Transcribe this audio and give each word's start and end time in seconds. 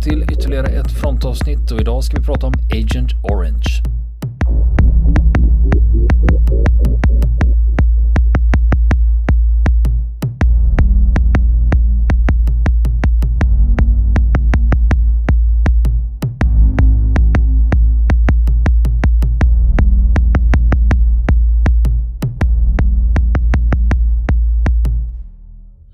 Välkomna 0.00 0.26
till 0.26 0.36
ytterligare 0.38 0.66
ett 0.66 0.92
frontavsnitt 0.92 1.70
och 1.70 1.80
idag 1.80 2.04
ska 2.04 2.16
vi 2.16 2.24
prata 2.26 2.46
om 2.46 2.52
Agent 2.72 3.12
Orange. 3.22 3.82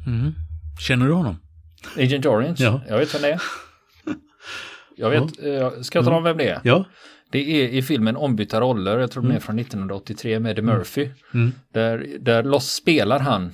Mm. 0.07 0.35
Känner 0.79 1.07
du 1.07 1.13
honom? 1.13 1.37
Agent 1.97 2.27
Orange? 2.27 2.57
Ja. 2.59 2.81
Jag 2.89 2.99
vet 2.99 3.15
vem 3.15 3.23
det 3.23 3.33
är. 3.33 3.66
Jag 4.97 5.11
vet, 5.11 5.23
eh, 5.23 5.81
ska 5.81 5.99
jag 5.99 6.05
tala 6.05 6.17
om 6.17 6.23
vem 6.25 6.37
det 6.37 6.49
är? 6.49 6.61
Ja. 6.65 6.85
Det 7.31 7.63
är 7.63 7.69
i 7.69 7.83
filmen 7.83 8.17
Ombytta 8.17 8.61
roller, 8.61 8.99
jag 8.99 9.11
tror 9.11 9.23
den 9.23 9.33
är 9.33 9.41
från 9.41 9.59
1983 9.59 10.41
med 10.41 10.51
Eddie 10.51 10.63
Murphy. 10.63 11.09
Mm. 11.35 11.53
Där, 11.73 12.07
där 12.21 12.43
loss, 12.43 12.71
spelar 12.71 13.19
han, 13.19 13.53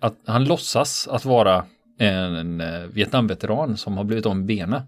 att 0.00 0.14
han 0.26 0.44
låtsas 0.44 1.08
att 1.08 1.24
vara 1.24 1.64
en, 1.98 2.60
eh, 2.60 2.80
Vietnamveteran 2.92 3.76
som 3.76 3.96
har 3.96 4.04
blivit 4.04 4.26
om 4.26 4.46
benen. 4.46 4.82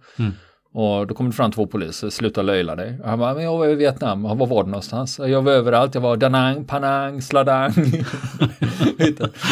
Och 0.78 1.06
då 1.06 1.14
kommer 1.14 1.30
det 1.30 1.36
fram 1.36 1.50
två 1.52 1.66
poliser, 1.66 2.10
sluta 2.10 2.42
löjla 2.42 2.76
dig. 2.76 2.98
Och 3.02 3.08
han 3.08 3.18
bara, 3.18 3.34
men 3.34 3.44
jag 3.44 3.58
var 3.58 3.66
i 3.68 3.74
Vietnam, 3.74 4.24
Och 4.26 4.38
var 4.38 4.46
var 4.46 4.64
du 4.64 4.70
någonstans? 4.70 5.18
Jag 5.18 5.42
var 5.42 5.52
överallt, 5.52 5.94
jag 5.94 6.02
var 6.02 6.16
Danang, 6.16 6.64
Panang, 6.64 7.22
Sladang. 7.22 7.72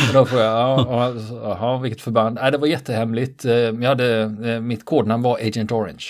Och 0.08 0.14
då 0.14 0.24
får 0.26 0.40
jag, 0.40 0.52
ja, 0.52 0.86
ja, 0.88 1.14
jaha, 1.42 1.78
vilket 1.78 2.00
förband? 2.02 2.38
Nej, 2.42 2.52
det 2.52 2.58
var 2.58 2.66
jättehemligt. 2.66 3.44
Eh, 3.44 3.52
Jag 3.52 3.88
hade, 3.88 4.20
eh, 4.44 4.60
mitt 4.60 4.84
kodnamn 4.84 5.22
var 5.22 5.38
Agent 5.38 5.72
Orange. 5.72 6.04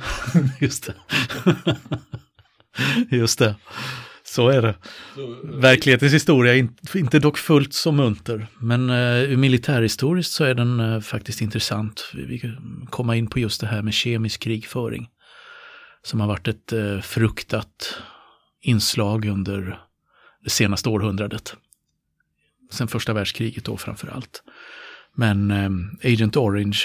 Just 0.60 0.86
det. 0.86 0.94
Just 3.16 3.38
det. 3.38 3.54
Så 4.28 4.48
är 4.48 4.62
det. 4.62 4.74
Verklighetens 5.44 6.12
historia 6.12 6.54
är 6.54 6.68
inte, 6.96 7.18
dock 7.18 7.38
fullt 7.38 7.74
så 7.74 7.92
munter. 7.92 8.46
Men 8.60 8.90
uh, 8.90 9.36
militärhistoriskt 9.36 10.32
så 10.32 10.44
är 10.44 10.54
den 10.54 10.80
eh, 10.80 11.00
faktiskt 11.00 11.40
intressant. 11.40 12.10
Vi, 12.14 12.38
kan 12.38 12.86
komma 12.90 13.16
in 13.16 13.26
på 13.26 13.38
just 13.38 13.60
det 13.60 13.66
här 13.66 13.82
med 13.82 13.94
kemisk 13.94 14.40
krigföring. 14.40 15.08
Som 16.02 16.20
har 16.20 16.26
varit 16.26 16.48
ett 16.48 16.72
uh, 16.72 17.00
fruktat 17.00 17.98
inslag 18.62 19.24
under 19.24 19.80
det 20.44 20.50
senaste 20.50 20.88
århundradet. 20.88 21.56
Sen 22.70 22.88
första 22.88 23.12
världskriget 23.12 23.64
då 23.64 23.76
framför 23.76 24.08
allt. 24.08 24.42
Men 25.14 25.50
eh, 25.50 25.70
Agent 26.12 26.36
Orange 26.36 26.78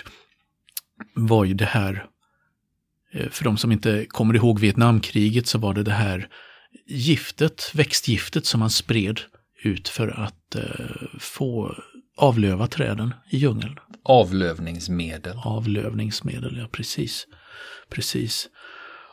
var 1.16 1.46
ju 1.46 1.54
det 1.54 1.66
här 1.66 2.08
Eh, 3.14 3.30
För 3.30 3.44
de 3.44 3.58
som 3.58 3.72
inte 3.72 4.06
kommer 4.10 4.36
ihåg 4.36 4.60
Vietnamkriget 4.60 5.48
så 5.48 5.58
var 5.58 5.74
det 5.74 5.84
det 5.84 5.92
här 5.92 6.28
giftet, 6.88 7.72
växtgiftet 7.74 8.46
som 8.46 8.60
man 8.60 8.70
spred 8.70 9.20
ut 9.64 9.90
för 9.90 10.08
att 10.08 10.56
eh, 10.56 10.64
få 11.20 11.76
avlöva 12.18 12.68
träden 12.68 13.14
i 13.30 13.38
djungeln. 13.38 13.76
Avlövningsmedel. 14.04 15.38
Avlövningsmedel, 15.44 16.58
ja 16.58 16.68
precis. 16.72 17.28
Precis. 17.90 18.50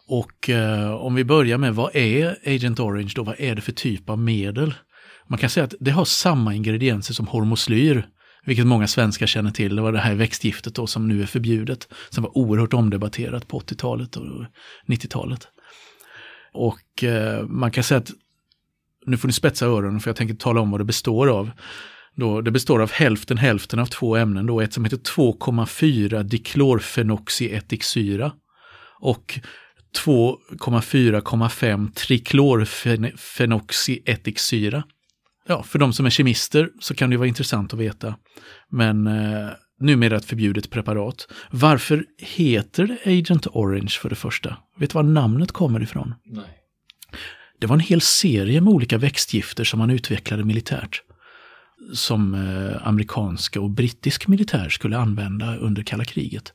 Och 0.07 0.51
eh, 0.51 0.91
om 0.91 1.15
vi 1.15 1.25
börjar 1.25 1.59
med 1.59 1.75
vad 1.75 1.97
är 1.97 2.39
Agent 2.47 2.81
Orange 2.81 3.13
då? 3.17 3.23
Vad 3.23 3.41
är 3.41 3.55
det 3.55 3.61
för 3.61 3.73
typ 3.73 4.11
av 4.11 4.19
medel? 4.19 4.75
Man 5.29 5.39
kan 5.39 5.51
säga 5.51 5.65
att 5.65 5.75
det 5.81 5.91
har 5.91 6.05
samma 6.05 6.55
ingredienser 6.55 7.15
som 7.15 7.27
hormoslyr, 7.27 8.07
vilket 8.45 8.67
många 8.67 8.87
svenskar 8.87 9.27
känner 9.27 9.51
till. 9.51 9.77
Det 9.77 9.83
var 9.83 9.93
det 9.93 9.99
här 9.99 10.15
växtgiftet 10.15 10.75
då 10.75 10.87
som 10.87 11.09
nu 11.09 11.23
är 11.23 11.27
förbjudet, 11.27 11.89
som 12.11 12.23
var 12.23 12.39
oerhört 12.39 12.75
omdebatterat 12.75 13.49
på 13.49 13.61
80-talet 13.61 14.17
och 14.17 14.25
90-talet. 14.87 15.49
Och 16.53 17.05
eh, 17.05 17.47
man 17.47 17.71
kan 17.71 17.85
säga 17.85 17.99
att, 17.99 18.11
nu 19.07 19.17
får 19.17 19.29
ni 19.29 19.33
spetsa 19.33 19.67
öronen 19.67 20.01
för 20.01 20.09
jag 20.09 20.17
tänker 20.17 20.35
tala 20.35 20.61
om 20.61 20.71
vad 20.71 20.81
det 20.81 20.85
består 20.85 21.29
av. 21.29 21.51
Då, 22.15 22.41
det 22.41 22.51
består 22.51 22.83
av 22.83 22.93
hälften 22.93 23.39
hälften 23.39 23.79
av 23.79 23.87
två 23.87 24.17
ämnen, 24.17 24.47
då 24.47 24.61
ett 24.61 24.73
som 24.73 24.85
heter 24.85 24.97
2,4 24.97 26.23
diklorfenoxietiksyra 26.23 28.33
och 29.01 29.41
2,4,5 30.05 31.93
triklorfenoxietiksyra. 31.93 34.85
Ja, 35.47 35.63
för 35.63 35.79
de 35.79 35.93
som 35.93 36.07
är 36.07 36.11
kemister 36.11 36.71
så 36.81 36.95
kan 36.95 37.11
det 37.11 37.17
vara 37.17 37.29
intressant 37.29 37.73
att 37.73 37.79
veta. 37.79 38.15
Men 38.69 39.07
eh, 39.07 39.49
numera 39.81 40.17
ett 40.17 40.25
förbjudet 40.25 40.71
preparat. 40.71 41.29
Varför 41.51 42.05
heter 42.19 42.87
det 42.87 43.19
Agent 43.19 43.47
Orange 43.47 43.95
för 44.03 44.09
det 44.09 44.15
första? 44.15 44.57
Vet 44.77 44.91
du 44.91 44.95
var 44.95 45.03
namnet 45.03 45.53
kommer 45.53 45.83
ifrån? 45.83 46.15
Nej. 46.25 46.57
Det 47.61 47.67
var 47.67 47.77
en 47.77 47.81
hel 47.81 48.01
serie 48.01 48.61
med 48.61 48.73
olika 48.73 48.99
växtgifter 48.99 49.65
som 49.65 49.79
man 49.79 49.91
utvecklade 49.91 50.45
militärt. 50.45 51.03
Som 51.93 52.35
eh, 52.35 52.87
amerikanska 52.87 53.61
och 53.61 53.71
brittisk 53.71 54.29
militär 54.29 54.69
skulle 54.69 54.99
använda 54.99 55.57
under 55.57 55.83
kalla 55.83 56.05
kriget. 56.05 56.53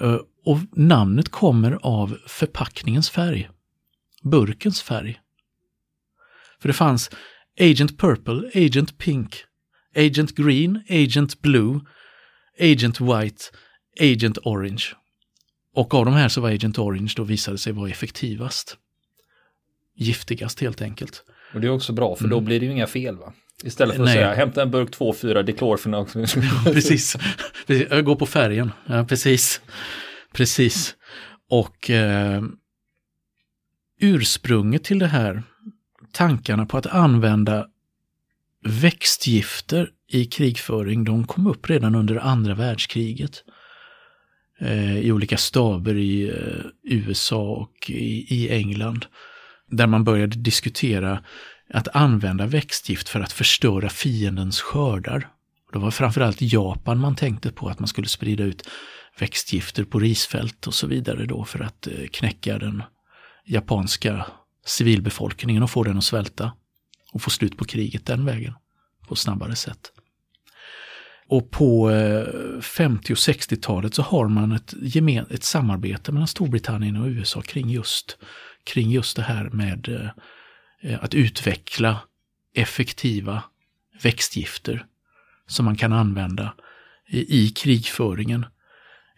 Eh, 0.00 0.18
och 0.44 0.58
namnet 0.72 1.28
kommer 1.28 1.78
av 1.82 2.18
förpackningens 2.26 3.10
färg. 3.10 3.50
Burkens 4.22 4.82
färg. 4.82 5.20
För 6.60 6.68
det 6.68 6.72
fanns 6.72 7.10
Agent 7.60 7.98
Purple, 7.98 8.50
Agent 8.54 8.98
Pink, 8.98 9.44
Agent 9.96 10.34
Green, 10.34 10.82
Agent 10.88 11.42
Blue, 11.42 11.80
Agent 12.60 13.00
White, 13.00 13.44
Agent 14.00 14.38
Orange. 14.38 14.84
Och 15.74 15.94
av 15.94 16.04
de 16.04 16.14
här 16.14 16.28
så 16.28 16.40
var 16.40 16.50
Agent 16.50 16.78
Orange 16.78 17.12
då 17.16 17.24
visade 17.24 17.58
sig 17.58 17.72
vara 17.72 17.90
effektivast. 17.90 18.76
Giftigast 19.96 20.60
helt 20.60 20.82
enkelt. 20.82 21.24
Och 21.54 21.60
det 21.60 21.66
är 21.66 21.70
också 21.70 21.92
bra 21.92 22.16
för 22.16 22.28
då 22.28 22.40
blir 22.40 22.60
det 22.60 22.66
ju 22.66 22.72
inga 22.72 22.86
fel 22.86 23.16
va? 23.16 23.32
Istället 23.64 23.96
för 23.96 24.02
att 24.02 24.06
Nej. 24.06 24.14
säga 24.14 24.34
hämta 24.34 24.62
en 24.62 24.70
burk 24.70 24.90
2,4 24.90 25.42
diklorfenox. 25.42 26.12
precis. 26.64 27.16
precis. 27.66 27.86
Jag 27.90 28.04
går 28.04 28.16
på 28.16 28.26
färgen. 28.26 28.70
Ja, 28.86 29.04
precis. 29.04 29.60
Precis. 30.32 30.96
Och 31.50 31.90
eh, 31.90 32.42
ursprunget 34.00 34.84
till 34.84 34.98
det 34.98 35.06
här, 35.06 35.42
tankarna 36.12 36.66
på 36.66 36.78
att 36.78 36.86
använda 36.86 37.66
växtgifter 38.64 39.90
i 40.08 40.24
krigföring, 40.24 41.04
de 41.04 41.26
kom 41.26 41.46
upp 41.46 41.70
redan 41.70 41.94
under 41.94 42.16
andra 42.16 42.54
världskriget. 42.54 43.44
Eh, 44.60 44.98
I 44.98 45.12
olika 45.12 45.36
staber 45.36 45.94
i 45.94 46.28
eh, 46.28 46.64
USA 46.82 47.42
och 47.42 47.90
i, 47.90 48.34
i 48.34 48.50
England. 48.50 49.06
Där 49.70 49.86
man 49.86 50.04
började 50.04 50.36
diskutera 50.36 51.24
att 51.70 51.96
använda 51.96 52.46
växtgift 52.46 53.08
för 53.08 53.20
att 53.20 53.32
förstöra 53.32 53.88
fiendens 53.88 54.60
skördar. 54.60 55.28
Det 55.72 55.78
var 55.78 55.90
framförallt 55.90 56.42
Japan 56.42 56.98
man 56.98 57.16
tänkte 57.16 57.52
på 57.52 57.68
att 57.68 57.78
man 57.78 57.88
skulle 57.88 58.08
sprida 58.08 58.44
ut 58.44 58.68
växtgifter 59.18 59.84
på 59.84 59.98
risfält 59.98 60.66
och 60.66 60.74
så 60.74 60.86
vidare 60.86 61.26
då 61.26 61.44
för 61.44 61.60
att 61.60 61.86
eh, 61.86 62.06
knäcka 62.12 62.58
den 62.58 62.82
japanska 63.46 64.26
civilbefolkningen 64.66 65.62
och 65.62 65.70
få 65.70 65.82
den 65.82 65.98
att 65.98 66.04
svälta 66.04 66.52
och 67.12 67.22
få 67.22 67.30
slut 67.30 67.56
på 67.56 67.64
kriget 67.64 68.06
den 68.06 68.24
vägen 68.24 68.54
på 69.08 69.16
snabbare 69.16 69.56
sätt. 69.56 69.92
Och 71.26 71.50
på 71.50 71.90
eh, 71.90 72.60
50 72.60 73.12
och 73.12 73.16
60-talet 73.16 73.94
så 73.94 74.02
har 74.02 74.28
man 74.28 74.52
ett, 74.52 74.74
gemen, 74.82 75.26
ett 75.30 75.44
samarbete 75.44 76.12
mellan 76.12 76.28
Storbritannien 76.28 76.96
och 76.96 77.06
USA 77.06 77.40
kring 77.40 77.70
just, 77.70 78.18
kring 78.64 78.90
just 78.90 79.16
det 79.16 79.22
här 79.22 79.44
med 79.44 79.88
eh, 79.88 80.92
eh, 80.92 81.04
att 81.04 81.14
utveckla 81.14 82.00
effektiva 82.54 83.42
växtgifter 84.02 84.86
som 85.46 85.64
man 85.64 85.76
kan 85.76 85.92
använda 85.92 86.54
i, 87.08 87.44
i 87.44 87.48
krigföringen. 87.48 88.46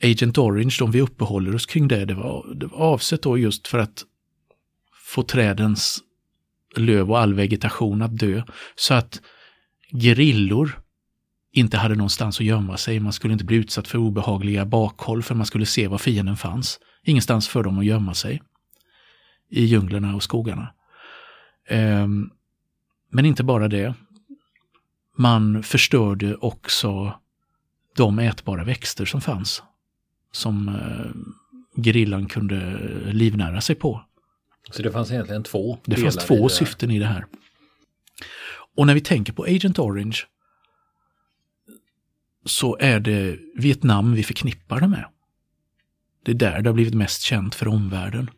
Agent 0.02 0.38
Orange, 0.38 0.76
om 0.80 0.90
vi 0.90 1.00
uppehåller 1.00 1.54
oss 1.54 1.66
kring 1.66 1.88
det, 1.88 2.04
det 2.04 2.14
var, 2.14 2.54
det 2.54 2.66
var 2.66 2.78
avsett 2.78 3.22
då 3.22 3.38
just 3.38 3.68
för 3.68 3.78
att 3.78 4.04
få 5.04 5.22
trädens 5.22 6.02
löv 6.76 7.10
och 7.10 7.18
all 7.18 7.34
vegetation 7.34 8.02
att 8.02 8.18
dö. 8.18 8.42
Så 8.76 8.94
att 8.94 9.20
gerillor 10.00 10.80
inte 11.52 11.76
hade 11.76 11.94
någonstans 11.94 12.40
att 12.40 12.46
gömma 12.46 12.76
sig. 12.76 13.00
Man 13.00 13.12
skulle 13.12 13.32
inte 13.32 13.44
bli 13.44 13.56
utsatt 13.56 13.88
för 13.88 13.98
obehagliga 13.98 14.64
bakhåll 14.64 15.22
för 15.22 15.34
man 15.34 15.46
skulle 15.46 15.66
se 15.66 15.88
var 15.88 15.98
fienden 15.98 16.36
fanns. 16.36 16.80
Ingenstans 17.02 17.48
för 17.48 17.62
dem 17.62 17.78
att 17.78 17.84
gömma 17.84 18.14
sig. 18.14 18.42
I 19.50 19.64
djunglerna 19.64 20.14
och 20.14 20.22
skogarna. 20.22 20.72
Ehm, 21.68 22.30
men 23.10 23.24
inte 23.24 23.44
bara 23.44 23.68
det. 23.68 23.94
Man 25.16 25.62
förstörde 25.62 26.36
också 26.36 27.12
de 27.96 28.18
ätbara 28.18 28.64
växter 28.64 29.04
som 29.04 29.20
fanns. 29.20 29.62
Som 30.32 30.68
eh, 30.68 31.82
gerillan 31.82 32.26
kunde 32.26 32.78
livnära 33.12 33.60
sig 33.60 33.76
på. 33.76 34.02
Så 34.70 34.82
det 34.82 34.92
fanns 34.92 35.10
egentligen 35.10 35.42
två 35.42 35.78
Det 35.84 35.96
fanns 35.96 36.16
två 36.16 36.48
syften 36.48 36.90
i 36.90 36.98
det 36.98 37.06
här. 37.06 37.26
Och 38.76 38.86
när 38.86 38.94
vi 38.94 39.00
tänker 39.00 39.32
på 39.32 39.44
Agent 39.44 39.78
Orange 39.78 40.18
så 42.44 42.76
är 42.80 43.00
det 43.00 43.38
Vietnam 43.54 44.12
vi 44.12 44.22
förknippar 44.22 44.80
det 44.80 44.88
med. 44.88 45.04
Det 46.24 46.32
är 46.32 46.34
där 46.34 46.62
det 46.62 46.68
har 46.68 46.74
blivit 46.74 46.94
mest 46.94 47.22
känt 47.22 47.54
för 47.54 47.68
omvärlden. 47.68 48.30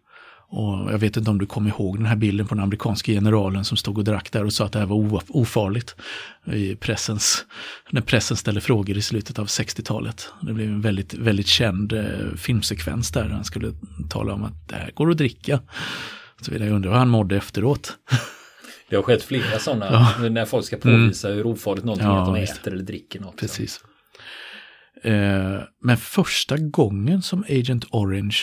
Och 0.51 0.93
jag 0.93 0.99
vet 0.99 1.17
inte 1.17 1.31
om 1.31 1.39
du 1.39 1.47
kommer 1.47 1.71
ihåg 1.71 1.97
den 1.97 2.07
här 2.07 2.17
bilden 2.17 2.47
på 2.47 2.55
den 2.55 2.65
amerikanske 2.65 3.13
generalen 3.13 3.65
som 3.65 3.77
stod 3.77 3.99
och 3.99 4.05
drack 4.05 4.33
där 4.33 4.45
och 4.45 4.53
sa 4.53 4.65
att 4.65 4.73
det 4.73 4.79
här 4.79 4.87
var 4.87 5.23
ofarligt. 5.29 5.97
I 6.53 6.77
pressens, 6.77 7.47
när 7.91 8.01
pressen 8.01 8.37
ställde 8.37 8.61
frågor 8.61 8.97
i 8.97 9.03
slutet 9.03 9.39
av 9.39 9.47
60-talet. 9.47 10.33
Det 10.41 10.53
blev 10.53 10.69
en 10.69 10.81
väldigt, 10.81 11.15
väldigt 11.15 11.47
känd 11.47 11.93
eh, 11.93 12.35
filmsekvens 12.37 13.11
där 13.11 13.29
han 13.29 13.45
skulle 13.45 13.73
tala 14.11 14.33
om 14.33 14.45
att 14.45 14.69
det 14.69 14.75
här 14.75 14.91
går 14.95 15.11
att 15.11 15.17
dricka. 15.17 15.61
Så 16.41 16.55
jag 16.55 16.69
undrar 16.69 16.91
hur 16.91 16.99
han 16.99 17.09
mådde 17.09 17.37
efteråt. 17.37 17.93
Det 18.89 18.97
har 18.97 19.03
skett 19.03 19.23
flera 19.23 19.59
sådana 19.59 19.87
ja. 20.21 20.29
när 20.29 20.45
folk 20.45 20.67
ska 20.67 20.77
påvisa 20.77 21.29
mm. 21.29 21.37
hur 21.37 21.47
ofarligt 21.47 21.85
någonting 21.85 22.07
ja, 22.07 22.17
är 22.17 22.21
att 22.21 22.35
de 22.35 22.37
äter 22.37 22.73
eller 22.73 22.85
dricker 22.85 23.21
något. 23.21 23.37
Precis. 23.37 23.81
Eh, 25.03 25.61
men 25.83 25.97
första 25.97 26.57
gången 26.57 27.23
som 27.23 27.45
Agent 27.49 27.85
Orange 27.91 28.39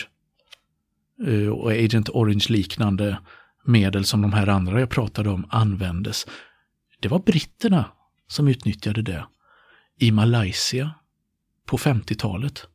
eh, 1.26 1.48
och 1.48 1.72
Agent 1.72 2.08
Orange-liknande 2.08 3.18
medel 3.64 4.04
som 4.04 4.22
de 4.22 4.32
här 4.32 4.46
andra 4.46 4.80
jag 4.80 4.90
pratade 4.90 5.30
om 5.30 5.46
användes, 5.50 6.26
det 7.00 7.08
var 7.08 7.18
britterna 7.18 7.84
som 8.28 8.48
utnyttjade 8.48 9.02
det 9.02 9.26
i 9.98 10.12
Malaysia 10.12 10.90
på 11.66 11.76
50-talet. 11.76 12.66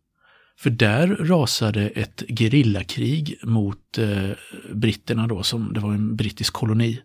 För 0.58 0.70
där 0.70 1.08
rasade 1.08 1.90
ett 1.90 2.24
gerillakrig 2.28 3.40
mot 3.44 3.98
eh, 3.98 4.30
britterna 4.74 5.28
då, 5.28 5.44
som 5.44 5.74
det 5.74 5.80
var 5.80 5.94
en 5.94 6.16
brittisk 6.16 6.54
koloni. 6.54 7.02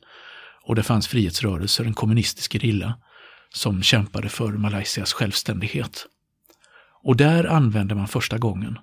Och 0.66 0.74
det 0.74 0.82
fanns 0.82 1.08
frihetsrörelser, 1.08 1.84
en 1.84 1.94
kommunistisk 1.94 2.52
gerilla, 2.52 2.94
som 3.54 3.82
kämpade 3.82 4.28
för 4.28 4.52
Malaysias 4.52 5.12
självständighet. 5.12 6.06
Och 7.02 7.16
där 7.16 7.44
använde 7.44 7.94
man 7.94 8.08
första 8.08 8.38
gången 8.38 8.78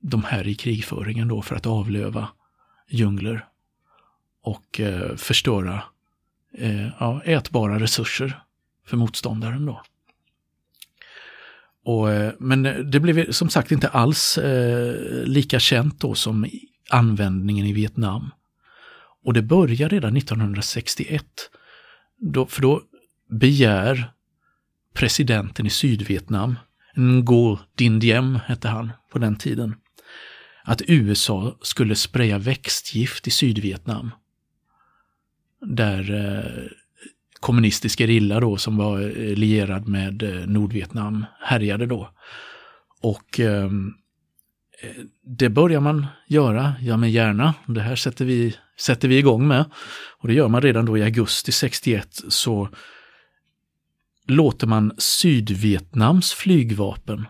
de 0.00 0.24
här 0.24 0.46
i 0.46 0.54
krigföringen 0.54 1.28
då 1.28 1.42
för 1.42 1.56
att 1.56 1.66
avlöva 1.66 2.28
djungler 2.88 3.44
och 4.42 4.80
eh, 4.80 5.16
förstöra 5.16 5.82
eh, 6.54 6.86
ja, 7.00 7.22
ätbara 7.24 7.80
resurser 7.80 8.42
för 8.86 8.96
motståndaren 8.96 9.66
då. 9.66 9.82
Och, 11.84 12.10
eh, 12.10 12.32
men 12.38 12.62
det 12.90 13.00
blev 13.00 13.32
som 13.32 13.50
sagt 13.50 13.72
inte 13.72 13.88
alls 13.88 14.38
eh, 14.38 14.94
lika 15.24 15.60
känt 15.60 16.00
då 16.00 16.14
som 16.14 16.46
användningen 16.90 17.66
i 17.66 17.72
Vietnam. 17.72 18.30
Och 19.24 19.34
det 19.34 19.42
börjar 19.42 19.88
redan 19.88 20.16
1961. 20.16 21.24
Då, 22.18 22.46
för 22.46 22.62
då 22.62 22.82
begär 23.30 24.12
presidenten 24.94 25.66
i 25.66 25.70
Sydvietnam, 25.70 26.54
Ngo 26.96 27.58
Dinh 27.74 27.98
Diem 27.98 28.38
hette 28.46 28.68
han 28.68 28.92
på 29.10 29.18
den 29.18 29.36
tiden, 29.36 29.74
att 30.64 30.82
USA 30.86 31.58
skulle 31.62 31.94
spraya 31.94 32.38
växtgift 32.38 33.26
i 33.26 33.30
Sydvietnam. 33.30 34.10
Där 35.60 36.14
eh, 36.14 36.70
kommunistisk 37.40 38.00
gerilla 38.00 38.40
då 38.40 38.56
som 38.56 38.76
var 38.76 39.00
eh, 39.00 39.34
lierad 39.36 39.88
med 39.88 40.22
eh, 40.22 40.46
Nordvietnam 40.46 41.24
härjade 41.40 41.86
då. 41.86 42.10
Och 43.00 43.40
eh, 43.40 43.70
det 45.22 45.48
börjar 45.48 45.80
man 45.80 46.06
göra, 46.26 46.74
ja 46.80 46.96
men 46.96 47.10
gärna, 47.10 47.54
det 47.66 47.80
här 47.80 47.96
sätter 47.96 48.24
vi, 48.24 48.56
sätter 48.78 49.08
vi 49.08 49.18
igång 49.18 49.48
med. 49.48 49.64
Och 50.18 50.28
det 50.28 50.34
gör 50.34 50.48
man 50.48 50.62
redan 50.62 50.86
då 50.86 50.98
i 50.98 51.02
augusti 51.02 51.52
61 51.52 52.08
så 52.28 52.68
låter 54.26 54.66
man 54.66 54.92
Sydvietnams 54.98 56.32
flygvapen 56.32 57.26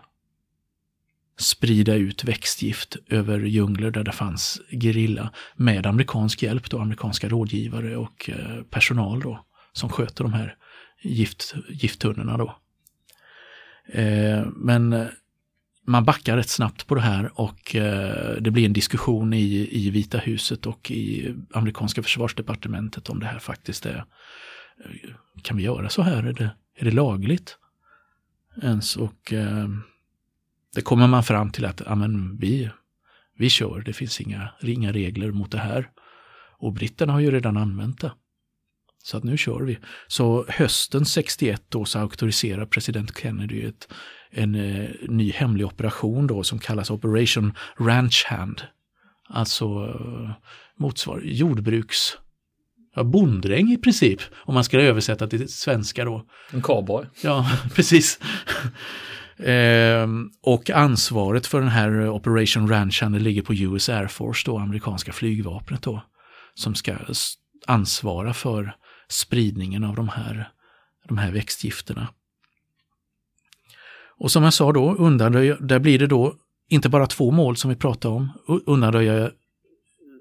sprida 1.39 1.95
ut 1.95 2.25
växtgift 2.25 2.97
över 3.07 3.39
djungler 3.39 3.91
där 3.91 4.05
det 4.05 4.13
fanns 4.13 4.61
gerilla 4.71 5.33
med 5.57 5.87
amerikansk 5.87 6.43
hjälp, 6.43 6.71
då, 6.71 6.79
amerikanska 6.79 7.29
rådgivare 7.29 7.97
och 7.97 8.31
eh, 8.31 8.63
personal. 8.71 9.21
Då 9.21 9.45
som 9.73 9.89
sköter 9.89 10.25
de 10.25 10.33
här 10.33 10.57
gift, 11.03 11.55
gifttunnorna 11.69 12.37
då. 12.37 12.59
Eh, 13.93 14.47
men 14.57 14.93
eh, 14.93 15.07
man 15.89 16.05
backar 16.05 16.37
rätt 16.37 16.49
snabbt 16.49 16.87
på 16.87 16.95
det 16.95 17.01
här 17.01 17.41
och 17.41 17.77
eh, 17.77 18.37
det 18.41 18.51
blir 18.51 18.67
en 18.67 18.73
diskussion 18.73 19.33
i, 19.33 19.69
i 19.73 19.91
Vita 19.91 20.19
huset 20.19 20.67
och 20.67 20.91
i 20.91 21.35
amerikanska 21.55 22.03
försvarsdepartementet 22.03 23.09
om 23.09 23.21
det 23.21 23.27
här 23.27 23.39
faktiskt 23.39 23.87
är, 23.87 24.05
eh, 24.85 25.11
kan 25.43 25.57
vi 25.57 25.63
göra 25.63 25.89
så 25.89 26.03
här? 26.03 26.23
Är 26.23 26.33
det, 26.33 26.51
är 26.77 26.85
det 26.85 26.91
lagligt? 26.91 27.57
Ens 28.63 28.97
och 28.97 29.33
eh, 29.33 29.69
det 30.75 30.81
kommer 30.81 31.07
man 31.07 31.25
fram 31.25 31.51
till 31.51 31.65
att 31.65 31.87
amen, 31.87 32.37
vi, 32.41 32.71
vi 33.37 33.51
kör, 33.51 33.83
det 33.87 33.93
finns 33.93 34.21
inga, 34.21 34.49
inga 34.63 34.93
regler 34.93 35.31
mot 35.31 35.51
det 35.51 35.59
här. 35.59 35.91
Och 36.59 36.73
britterna 36.73 37.13
har 37.13 37.21
ju 37.21 37.31
redan 37.31 37.57
använt 37.57 38.01
det. 38.01 38.13
Så 39.09 39.17
att 39.17 39.25
nu 39.25 39.37
kör 39.37 39.61
vi. 39.61 39.79
Så 40.09 40.45
hösten 40.49 41.05
61 41.05 41.63
då 41.69 41.85
så 41.85 41.99
auktoriserar 41.99 42.67
president 42.67 43.19
Kennedy 43.19 43.63
ett, 43.63 43.89
en 44.31 44.55
eh, 44.55 44.89
ny 45.09 45.33
hemlig 45.33 45.67
operation 45.67 46.27
då 46.27 46.43
som 46.43 46.59
kallas 46.59 46.91
Operation 46.91 47.53
Ranch 47.79 48.25
Hand. 48.29 48.63
Alltså 49.29 49.65
eh, 49.65 50.31
motsvar 50.79 51.21
jordbruks 51.25 51.99
ja, 52.95 53.05
bonddräng 53.05 53.73
i 53.73 53.77
princip, 53.77 54.21
om 54.35 54.55
man 54.55 54.65
ska 54.65 54.81
översätta 54.81 55.27
till 55.27 55.49
svenska 55.49 56.05
då. 56.05 56.27
En 56.53 56.63
cowboy. 56.63 57.07
Ja, 57.23 57.51
precis. 57.75 58.21
eh, 59.37 60.09
och 60.43 60.71
ansvaret 60.71 61.47
för 61.47 61.61
den 61.61 61.71
här 61.71 62.09
Operation 62.09 62.69
Ranch 62.69 63.03
Hand 63.03 63.23
ligger 63.23 63.43
på 63.43 63.55
US 63.55 63.89
Air 63.89 64.07
Force, 64.07 64.43
då, 64.47 64.59
amerikanska 64.59 65.13
flygvapnet 65.13 65.83
då, 65.83 66.03
som 66.55 66.75
ska 66.75 66.97
ansvara 67.67 68.35
för 68.35 68.75
spridningen 69.09 69.85
av 69.85 69.95
de 69.95 70.09
här, 70.09 70.53
de 71.09 71.19
här 71.19 71.33
växtgifterna. 71.33 72.09
Och 74.19 74.31
som 74.31 74.45
jag 74.45 74.55
sa 74.55 74.73
då, 74.73 74.95
undanröja, 74.95 75.57
där 75.61 75.79
blir 75.79 75.99
det 75.99 76.07
då 76.07 76.35
inte 76.69 76.89
bara 76.89 77.07
två 77.07 77.31
mål 77.31 77.57
som 77.57 77.71
vi 77.71 77.77
pratade 77.77 78.15
om, 78.15 78.29
undanröja 78.67 79.31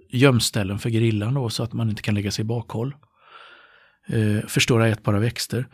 gömställen 0.10 0.80
för 0.80 0.90
grillan 0.90 1.34
då, 1.34 1.50
så 1.50 1.64
att 1.64 1.74
man 1.74 1.90
inte 1.90 2.02
kan 2.02 2.16
lägga 2.16 2.32
sig 2.32 2.42
i 2.42 2.46
bakhåll. 2.46 2.96
Eh, 4.08 4.48
förstöra 4.48 4.88
ätbara 4.88 5.20
växter. 5.20 5.68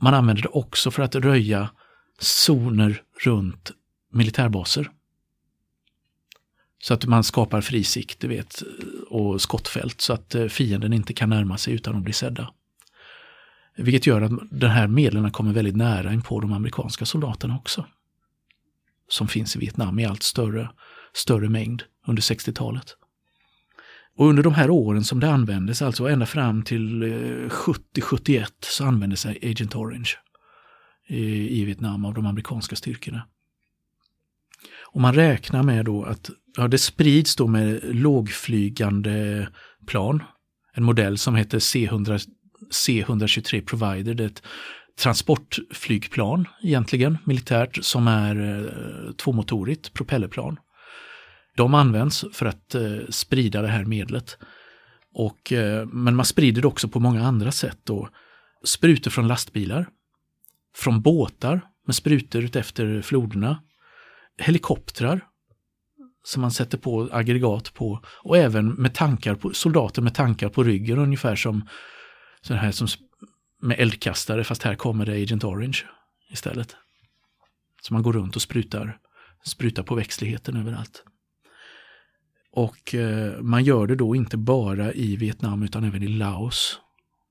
Man 0.00 0.14
använder 0.14 0.42
det 0.42 0.48
också 0.48 0.90
för 0.90 1.02
att 1.02 1.14
röja 1.14 1.70
zoner 2.18 3.02
runt 3.24 3.72
militärbaser. 4.12 4.90
Så 6.82 6.94
att 6.94 7.06
man 7.06 7.24
skapar 7.24 7.60
fri 7.60 7.84
sikt, 7.84 8.20
du 8.20 8.28
vet, 8.28 8.62
och 9.10 9.40
skottfält 9.40 10.00
så 10.00 10.12
att 10.12 10.34
eh, 10.34 10.46
fienden 10.46 10.92
inte 10.92 11.12
kan 11.12 11.30
närma 11.30 11.58
sig 11.58 11.74
utan 11.74 11.96
att 11.96 12.02
bli 12.02 12.12
sedda. 12.12 12.52
Vilket 13.76 14.06
gör 14.06 14.22
att 14.22 14.32
den 14.50 14.70
här 14.70 14.86
medlen 14.86 15.30
kommer 15.30 15.52
väldigt 15.52 15.76
nära 15.76 16.12
in 16.12 16.22
på 16.22 16.40
de 16.40 16.52
amerikanska 16.52 17.04
soldaterna 17.04 17.56
också. 17.56 17.86
Som 19.08 19.28
finns 19.28 19.56
i 19.56 19.58
Vietnam 19.58 19.98
i 19.98 20.04
allt 20.04 20.22
större, 20.22 20.70
större 21.12 21.48
mängd 21.48 21.82
under 22.06 22.22
60-talet. 22.22 22.96
Och 24.16 24.26
under 24.26 24.42
de 24.42 24.54
här 24.54 24.70
åren 24.70 25.04
som 25.04 25.20
det 25.20 25.30
användes, 25.30 25.82
alltså 25.82 26.08
ända 26.08 26.26
fram 26.26 26.62
till 26.62 27.02
eh, 27.02 27.48
70-71, 27.48 28.46
så 28.60 28.84
användes 28.84 29.26
Agent 29.26 29.76
Orange 29.76 30.10
eh, 31.08 31.52
i 31.52 31.64
Vietnam 31.64 32.04
av 32.04 32.14
de 32.14 32.26
amerikanska 32.26 32.76
styrkorna. 32.76 33.26
Och 34.92 35.00
man 35.00 35.14
räknar 35.14 35.62
med 35.62 35.84
då 35.84 36.04
att 36.04 36.30
ja, 36.56 36.68
det 36.68 36.78
sprids 36.78 37.36
då 37.36 37.46
med 37.46 37.80
lågflygande 37.82 39.48
plan. 39.86 40.22
En 40.74 40.84
modell 40.84 41.18
som 41.18 41.34
heter 41.34 41.58
C100, 41.58 42.28
C123 42.70 43.66
Provider. 43.66 44.14
Det 44.14 44.24
är 44.24 44.28
ett 44.28 44.42
transportflygplan 44.98 46.48
egentligen, 46.62 47.18
militärt, 47.24 47.84
som 47.84 48.08
är 48.08 48.64
eh, 48.64 49.12
tvåmotorigt 49.12 49.92
propellerplan. 49.92 50.56
De 51.56 51.74
används 51.74 52.24
för 52.32 52.46
att 52.46 52.74
eh, 52.74 52.98
sprida 53.08 53.62
det 53.62 53.68
här 53.68 53.84
medlet. 53.84 54.38
Och, 55.14 55.52
eh, 55.52 55.86
men 55.86 56.16
man 56.16 56.24
sprider 56.24 56.62
det 56.62 56.68
också 56.68 56.88
på 56.88 57.00
många 57.00 57.26
andra 57.26 57.52
sätt. 57.52 57.78
Då. 57.84 58.08
Sprutor 58.64 59.10
från 59.10 59.28
lastbilar, 59.28 59.88
från 60.76 61.00
båtar 61.00 61.60
med 61.86 61.94
sprutor 61.94 62.44
utefter 62.44 63.02
floderna, 63.02 63.62
helikoptrar 64.38 65.20
som 66.24 66.40
man 66.42 66.50
sätter 66.50 66.78
på 66.78 67.08
aggregat 67.12 67.74
på 67.74 68.00
och 68.22 68.36
även 68.36 68.68
med 68.68 68.94
tankar 68.94 69.34
på, 69.34 69.52
soldater 69.52 70.02
med 70.02 70.14
tankar 70.14 70.48
på 70.48 70.62
ryggen 70.62 70.98
ungefär 70.98 71.36
som 71.36 71.68
så 72.40 72.54
här 72.54 72.70
som 72.70 72.88
med 73.60 73.80
eldkastare 73.80 74.44
fast 74.44 74.62
här 74.62 74.74
kommer 74.74 75.06
det 75.06 75.22
Agent 75.22 75.44
Orange 75.44 75.84
istället. 76.30 76.76
Så 77.82 77.94
man 77.94 78.02
går 78.02 78.12
runt 78.12 78.36
och 78.36 78.42
sprutar, 78.42 78.98
sprutar 79.44 79.82
på 79.82 79.94
växtligheten 79.94 80.56
överallt. 80.56 81.04
Och 82.52 82.94
eh, 82.94 83.40
man 83.40 83.64
gör 83.64 83.86
det 83.86 83.94
då 83.94 84.16
inte 84.16 84.36
bara 84.36 84.92
i 84.92 85.16
Vietnam 85.16 85.62
utan 85.62 85.84
även 85.84 86.02
i 86.02 86.08
Laos. 86.08 86.80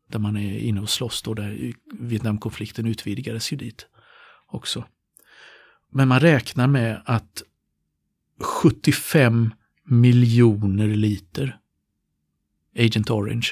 Där 0.09 0.19
man 0.19 0.37
är 0.37 0.59
inne 0.59 0.81
och 0.81 0.89
slåss 0.89 1.21
då, 1.21 1.33
där 1.33 1.73
Vietnamkonflikten 1.99 2.85
utvidgades 2.85 3.53
ju 3.53 3.57
dit 3.57 3.87
också. 4.47 4.85
Men 5.91 6.07
man 6.07 6.19
räknar 6.19 6.67
med 6.67 7.01
att 7.05 7.43
75 8.39 9.53
miljoner 9.83 10.87
liter 10.87 11.57
Agent 12.79 13.09
Orange 13.09 13.47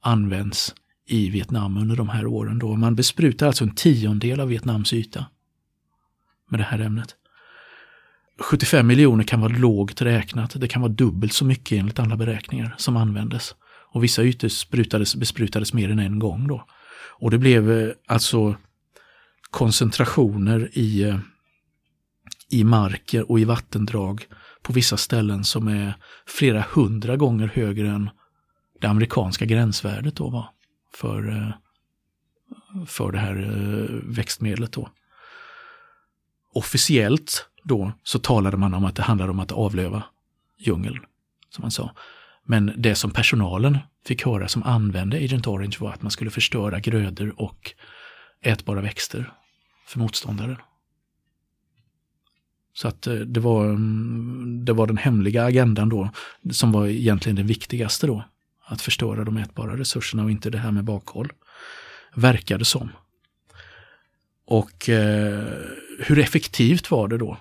används 0.00 0.74
i 1.06 1.30
Vietnam 1.30 1.76
under 1.76 1.96
de 1.96 2.08
här 2.08 2.26
åren. 2.26 2.58
Då. 2.58 2.76
Man 2.76 2.94
besprutar 2.94 3.46
alltså 3.46 3.64
en 3.64 3.74
tiondel 3.74 4.40
av 4.40 4.48
Vietnams 4.48 4.92
yta 4.92 5.26
med 6.48 6.60
det 6.60 6.64
här 6.64 6.78
ämnet. 6.78 7.16
75 8.38 8.86
miljoner 8.86 9.24
kan 9.24 9.40
vara 9.40 9.52
lågt 9.52 10.02
räknat. 10.02 10.60
Det 10.60 10.68
kan 10.68 10.82
vara 10.82 10.92
dubbelt 10.92 11.32
så 11.32 11.44
mycket 11.44 11.78
enligt 11.78 11.98
alla 11.98 12.16
beräkningar 12.16 12.74
som 12.78 12.96
användes. 12.96 13.54
Och 13.90 14.04
vissa 14.04 14.22
ytor 14.22 14.48
sprutades, 14.48 15.16
besprutades 15.16 15.72
mer 15.72 15.90
än 15.90 15.98
en 15.98 16.18
gång 16.18 16.48
då. 16.48 16.64
Och 17.20 17.30
det 17.30 17.38
blev 17.38 17.70
eh, 17.70 17.90
alltså 18.06 18.56
koncentrationer 19.50 20.70
i, 20.72 21.02
eh, 21.02 21.18
i 22.50 22.64
marker 22.64 23.30
och 23.30 23.40
i 23.40 23.44
vattendrag 23.44 24.26
på 24.62 24.72
vissa 24.72 24.96
ställen 24.96 25.44
som 25.44 25.68
är 25.68 25.94
flera 26.26 26.64
hundra 26.72 27.16
gånger 27.16 27.46
högre 27.54 27.88
än 27.88 28.10
det 28.80 28.86
amerikanska 28.86 29.44
gränsvärdet 29.44 30.16
då 30.16 30.30
var 30.30 30.50
för, 30.94 31.28
eh, 31.28 31.50
för 32.86 33.12
det 33.12 33.18
här 33.18 33.36
eh, 33.36 34.14
växtmedlet. 34.16 34.72
Då. 34.72 34.88
Officiellt 36.54 37.48
då 37.64 37.92
så 38.02 38.18
talade 38.18 38.56
man 38.56 38.74
om 38.74 38.84
att 38.84 38.96
det 38.96 39.02
handlade 39.02 39.30
om 39.30 39.40
att 39.40 39.52
avlöva 39.52 40.02
djungeln, 40.58 40.98
som 41.50 41.62
man 41.62 41.70
sa. 41.70 41.94
Men 42.44 42.72
det 42.76 42.94
som 42.94 43.10
personalen 43.10 43.78
fick 44.06 44.24
höra 44.24 44.48
som 44.48 44.62
använde 44.62 45.16
Agent 45.16 45.46
Orange 45.46 45.76
var 45.80 45.92
att 45.92 46.02
man 46.02 46.10
skulle 46.10 46.30
förstöra 46.30 46.80
grödor 46.80 47.34
och 47.36 47.72
ätbara 48.42 48.80
växter 48.80 49.32
för 49.86 49.98
motståndaren. 49.98 50.56
Så 52.80 52.88
att 52.88 53.06
eh, 53.06 53.14
det 53.14 53.40
var, 53.40 53.64
mm, 53.64 54.64
det 54.64 54.72
var 54.72 54.86
den 54.86 54.96
hemliga 54.96 55.44
agendan 55.44 55.88
då 55.88 56.10
som 56.50 56.72
var 56.72 56.86
egentligen 56.86 57.36
den 57.36 57.46
viktigaste 57.46 58.06
då. 58.06 58.24
Att 58.64 58.82
förstöra 58.82 59.24
de 59.24 59.36
ätbara 59.36 59.76
resurserna 59.76 60.24
och 60.24 60.30
inte 60.30 60.50
det 60.50 60.58
här 60.58 60.70
med 60.70 60.84
bakhåll. 60.84 61.32
Verkade 62.14 62.64
som. 62.64 62.90
Och 64.46 64.88
eh, 64.88 65.48
hur 66.00 66.18
effektivt 66.18 66.90
var 66.90 67.08
det 67.08 67.18
då? 67.18 67.36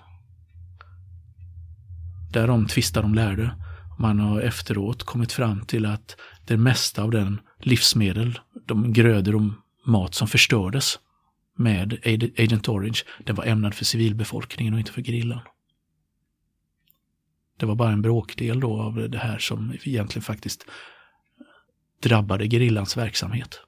Därom 2.31 2.67
tvistar 2.67 3.01
de 3.01 3.15
lärde. 3.15 3.51
Man 3.99 4.19
har 4.19 4.41
efteråt 4.41 5.03
kommit 5.03 5.31
fram 5.31 5.65
till 5.65 5.85
att 5.85 6.15
det 6.45 6.57
mesta 6.57 7.03
av 7.03 7.11
den 7.11 7.39
livsmedel, 7.59 8.39
de 8.67 8.93
grödor 8.93 9.35
och 9.35 9.41
mat 9.85 10.13
som 10.13 10.27
förstördes 10.27 10.99
med 11.57 11.97
Agent 12.37 12.69
Orange, 12.69 12.99
den 13.25 13.35
var 13.35 13.45
ämnad 13.45 13.73
för 13.73 13.85
civilbefolkningen 13.85 14.73
och 14.73 14.79
inte 14.79 14.91
för 14.91 15.01
grillan. 15.01 15.39
Det 17.59 17.65
var 17.65 17.75
bara 17.75 17.91
en 17.91 18.01
bråkdel 18.01 18.59
då 18.59 18.81
av 18.81 19.09
det 19.09 19.17
här 19.17 19.37
som 19.37 19.73
egentligen 19.83 20.23
faktiskt 20.23 20.65
drabbade 22.03 22.47
grillans 22.47 22.97
verksamhet. 22.97 23.59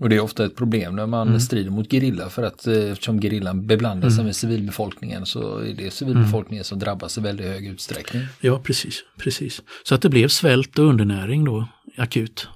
Och 0.00 0.08
det 0.08 0.16
är 0.16 0.20
ofta 0.20 0.44
ett 0.44 0.56
problem 0.56 0.96
när 0.96 1.06
man 1.06 1.28
mm. 1.28 1.40
strider 1.40 1.70
mot 1.70 1.92
gerilla 1.92 2.28
för 2.28 2.42
att 2.42 2.66
eh, 2.66 2.74
eftersom 2.74 3.20
gerillan 3.20 3.66
beblandar 3.66 4.08
sig 4.08 4.14
mm. 4.14 4.26
med 4.26 4.36
civilbefolkningen 4.36 5.26
så 5.26 5.58
är 5.58 5.74
det 5.74 5.90
civilbefolkningen 5.90 6.60
mm. 6.60 6.64
som 6.64 6.78
drabbas 6.78 7.18
i 7.18 7.20
väldigt 7.20 7.46
hög 7.46 7.66
utsträckning. 7.66 8.22
Ja, 8.40 8.58
precis. 8.58 9.04
precis. 9.18 9.62
Så 9.84 9.94
att 9.94 10.02
det 10.02 10.08
blev 10.08 10.28
svält 10.28 10.78
och 10.78 10.84
undernäring 10.84 11.44
då 11.44 11.68
akut 11.96 12.48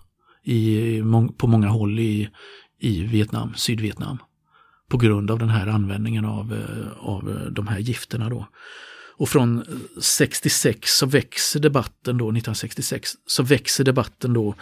i, 0.44 1.02
på 1.36 1.46
många 1.46 1.68
håll 1.68 1.98
i, 1.98 2.28
i 2.80 3.02
Vietnam, 3.02 3.54
Sydvietnam. 3.56 4.18
På 4.88 4.96
grund 4.96 5.30
av 5.30 5.38
den 5.38 5.48
här 5.48 5.66
användningen 5.66 6.24
av, 6.24 6.52
eh, 6.52 7.08
av 7.08 7.30
eh, 7.30 7.52
de 7.52 7.66
här 7.66 7.78
gifterna 7.78 8.28
då. 8.28 8.48
Och 9.16 9.28
från 9.28 9.64
66 10.00 10.90
så 10.90 11.06
växer 11.06 11.60
debatten 11.60 12.18
då, 12.18 12.24
1966, 12.24 13.10
så 13.26 13.42
växer 13.42 13.84
debatten 13.84 14.32
då 14.32 14.54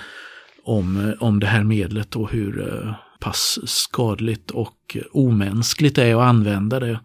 om, 0.64 1.08
eh, 1.08 1.22
om 1.22 1.40
det 1.40 1.46
här 1.46 1.64
medlet 1.64 2.16
och 2.16 2.30
hur 2.30 2.94
pass 3.20 3.58
skadligt 3.64 4.50
och 4.50 4.96
omänskligt 5.12 5.96
det 5.96 6.04
är 6.04 6.14
att 6.14 6.28
använda 6.28 6.80
det. 6.80 7.00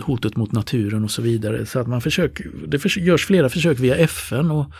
Hotet 0.00 0.36
mot 0.36 0.52
naturen 0.52 1.04
och 1.04 1.10
så 1.10 1.22
vidare. 1.22 1.66
Så 1.66 1.78
att 1.78 1.86
man 1.86 2.00
försöker, 2.00 2.50
det 2.66 2.96
görs 2.96 3.26
flera 3.26 3.48
försök 3.48 3.78
via 3.78 3.96
FN 3.96 4.50
och, 4.50 4.72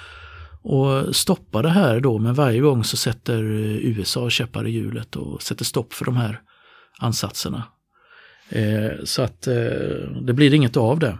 och 0.63 1.17
stoppa 1.17 1.63
det 1.63 1.71
här 1.71 2.01
då, 2.01 2.19
men 2.19 2.35
varje 2.35 2.61
gång 2.61 2.85
så 2.85 2.97
sätter 2.97 3.43
USA 3.43 4.31
käppar 4.31 4.67
i 4.67 4.71
hjulet 4.71 5.17
och 5.17 5.43
sätter 5.43 5.65
stopp 5.65 5.93
för 5.93 6.05
de 6.05 6.17
här 6.17 6.41
ansatserna. 6.99 7.65
Eh, 8.49 9.05
så 9.05 9.23
att 9.23 9.47
eh, 9.47 9.55
det 10.23 10.33
blir 10.33 10.55
inget 10.55 10.77
av 10.77 10.99
det. 10.99 11.19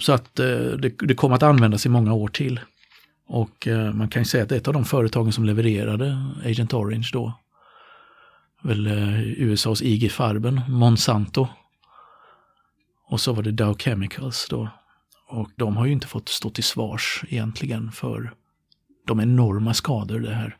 Så 0.00 0.12
att 0.12 0.38
eh, 0.38 0.46
det, 0.56 0.94
det 0.98 1.14
kommer 1.14 1.36
att 1.36 1.42
användas 1.42 1.86
i 1.86 1.88
många 1.88 2.12
år 2.12 2.28
till. 2.28 2.60
Och 3.26 3.68
eh, 3.68 3.92
man 3.92 4.08
kan 4.08 4.22
ju 4.22 4.26
säga 4.26 4.44
att 4.44 4.52
ett 4.52 4.68
av 4.68 4.74
de 4.74 4.84
företagen 4.84 5.32
som 5.32 5.44
levererade 5.44 6.32
Agent 6.44 6.74
Orange 6.74 7.10
då, 7.12 7.32
väl 8.62 8.86
eh, 8.86 9.20
USAs 9.22 9.82
IG 9.82 10.12
Farben, 10.12 10.60
Monsanto. 10.68 11.48
Och 13.08 13.20
så 13.20 13.32
var 13.32 13.42
det 13.42 13.52
Dow 13.52 13.74
Chemicals 13.78 14.46
då. 14.50 14.68
Och 15.28 15.50
de 15.56 15.76
har 15.76 15.86
ju 15.86 15.92
inte 15.92 16.06
fått 16.06 16.28
stå 16.28 16.50
till 16.50 16.64
svars 16.64 17.24
egentligen 17.28 17.92
för 17.92 18.32
de 19.06 19.20
enorma 19.20 19.74
skador 19.74 20.20
det 20.20 20.34
här 20.34 20.56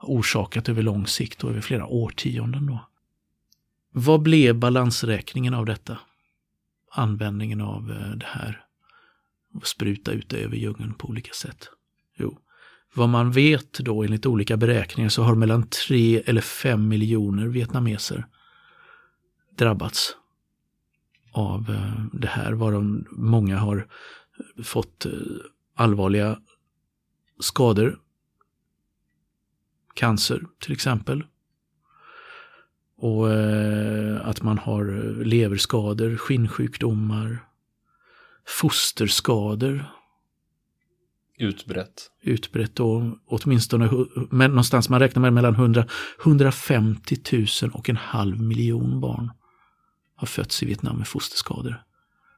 orsakat 0.00 0.68
över 0.68 0.82
lång 0.82 1.06
sikt 1.06 1.44
och 1.44 1.50
över 1.50 1.60
flera 1.60 1.86
årtionden 1.86 2.66
då. 2.66 2.88
Vad 3.92 4.22
blev 4.22 4.54
balansräkningen 4.54 5.54
av 5.54 5.66
detta? 5.66 5.98
Användningen 6.90 7.60
av 7.60 7.90
eh, 7.90 8.10
det 8.10 8.26
här. 8.26 8.64
Spruta 9.62 10.12
ut 10.12 10.28
det 10.28 10.36
över 10.36 10.56
djungeln 10.56 10.94
på 10.94 11.08
olika 11.08 11.32
sätt. 11.32 11.68
Jo, 12.16 12.38
vad 12.94 13.08
man 13.08 13.32
vet 13.32 13.72
då 13.72 14.02
enligt 14.02 14.26
olika 14.26 14.56
beräkningar 14.56 15.08
så 15.08 15.22
har 15.22 15.34
mellan 15.34 15.68
3 15.68 16.22
eller 16.26 16.40
5 16.40 16.88
miljoner 16.88 17.46
vietnameser 17.46 18.26
drabbats 19.56 20.16
av 21.32 21.70
eh, 21.70 22.04
det 22.12 22.28
här, 22.28 22.52
varav 22.52 23.04
många 23.10 23.58
har 23.58 23.86
fått 24.62 25.06
eh, 25.06 25.12
allvarliga 25.74 26.38
skador. 27.40 27.98
Cancer 29.98 30.42
till 30.60 30.72
exempel. 30.72 31.24
Och 32.98 33.30
eh, 33.30 34.28
att 34.28 34.42
man 34.42 34.58
har 34.58 34.84
leverskador, 35.24 36.16
skinnsjukdomar, 36.16 37.38
fosterskador 38.60 39.84
Utbrett. 41.38 42.10
Utbrett 42.22 42.80
och 42.80 43.02
åtminstone 43.26 43.90
men 44.30 44.50
någonstans, 44.50 44.88
man 44.88 45.00
räknar 45.00 45.22
med 45.22 45.32
mellan 45.32 45.54
100, 45.54 45.86
150 46.24 47.16
000 47.62 47.70
och 47.72 47.88
en 47.88 47.96
halv 47.96 48.40
miljon 48.40 49.00
barn 49.00 49.30
har 50.16 50.26
fötts 50.26 50.62
i 50.62 50.66
Vietnam 50.66 50.96
med 50.96 51.08
fosterskador. 51.08 51.82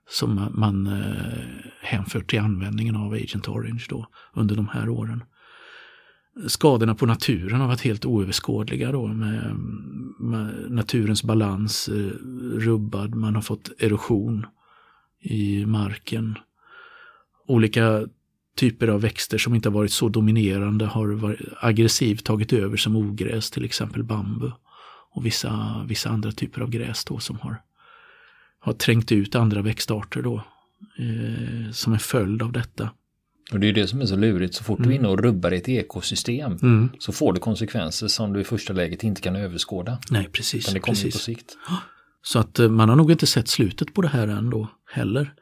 Som 0.08 0.34
man, 0.34 0.52
man 0.54 0.86
eh, 0.86 1.42
hänför 1.82 2.20
till 2.20 2.40
användningen 2.40 2.96
av 2.96 3.12
Agent 3.12 3.48
Orange 3.48 3.86
då 3.88 4.06
under 4.32 4.56
de 4.56 4.68
här 4.68 4.88
åren. 4.88 5.24
Skadorna 6.46 6.94
på 6.94 7.06
naturen 7.06 7.60
har 7.60 7.68
varit 7.68 7.80
helt 7.80 8.04
oöverskådliga 8.04 8.92
då 8.92 9.06
med, 9.06 9.56
med 10.18 10.70
naturens 10.70 11.22
balans 11.22 11.88
eh, 11.88 12.10
rubbad. 12.58 13.14
Man 13.14 13.34
har 13.34 13.42
fått 13.42 13.70
erosion 13.78 14.46
i 15.20 15.66
marken. 15.66 16.38
Olika 17.46 18.06
typer 18.56 18.88
av 18.88 19.00
växter 19.00 19.38
som 19.38 19.54
inte 19.54 19.68
har 19.68 19.75
varit 19.75 19.92
så 19.92 20.08
dominerande 20.08 20.87
har 20.87 21.37
aggressivt 21.60 22.25
tagit 22.25 22.52
över 22.52 22.76
som 22.76 22.96
ogräs, 22.96 23.50
till 23.50 23.64
exempel 23.64 24.04
bambu. 24.04 24.50
Och 25.12 25.26
vissa, 25.26 25.84
vissa 25.88 26.10
andra 26.10 26.32
typer 26.32 26.60
av 26.60 26.70
gräs 26.70 27.04
då 27.04 27.18
som 27.18 27.38
har, 27.38 27.62
har 28.58 28.72
trängt 28.72 29.12
ut 29.12 29.34
andra 29.34 29.62
växtarter 29.62 30.22
då 30.22 30.44
eh, 30.99 31.70
som 31.72 31.92
en 31.92 31.99
följd 31.99 32.42
av 32.42 32.52
detta. 32.52 32.90
Och 33.52 33.61
det 33.61 33.69
är 33.69 33.73
det 33.73 33.87
som 33.87 34.00
är 34.00 34.07
så 34.07 34.16
lurigt, 34.16 34.54
så 34.54 34.64
fort 34.64 34.78
mm. 34.78 34.88
du 34.88 34.95
är 34.95 34.99
inne 34.99 35.09
och 35.09 35.19
rubbar 35.19 35.52
ett 35.52 35.69
ekosystem 35.69 36.59
mm. 36.62 36.90
så 36.99 37.12
får 37.12 37.33
det 37.33 37.40
konsekvenser 37.40 38.09
som 38.09 38.33
du 38.33 38.40
i 38.40 38.45
första 38.45 38.73
läget 38.73 39.04
inte 39.04 39.21
kan 39.21 39.37
överskåda. 39.37 39.99
Nej, 40.11 40.28
precis. 40.33 40.66
Men 40.66 40.75
det 40.75 40.80
kommer 40.80 40.95
precis. 40.95 41.14
på 41.14 41.19
sikt. 41.19 41.57
Så 42.23 42.38
att 42.38 42.59
eh, 42.59 42.69
man 42.69 42.88
har 42.88 42.97
nog 42.97 43.11
inte 43.11 43.26
sett 43.26 43.49
slutet 43.49 43.95
på 43.95 44.02
det 44.02 44.09
här 44.09 44.28
än 44.28 44.50
då 44.50 44.69
heller. 44.92 45.35